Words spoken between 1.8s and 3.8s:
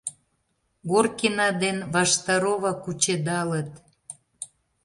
Ваштарова кучедалыт.